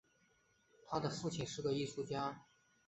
[0.87, 2.41] 他的父亲是个艺术家。